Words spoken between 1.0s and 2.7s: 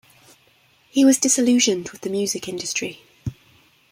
was disillusioned with the music